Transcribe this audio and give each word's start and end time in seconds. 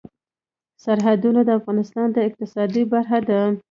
سرحدونه 0.83 1.41
د 1.45 1.49
افغانستان 1.59 2.07
د 2.13 2.17
اقتصاد 2.27 2.69
برخه 2.93 3.19
ده. 3.29 3.39